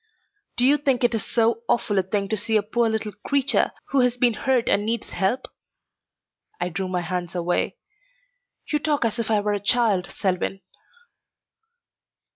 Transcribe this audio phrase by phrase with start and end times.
[0.57, 3.71] "Do you think it is so awful a thing to see a poor little creature
[3.91, 5.41] who has been hurt and needs help?"
[6.59, 7.77] I drew my hands away.
[8.73, 10.61] "You talk as if I were a child, Selwyn."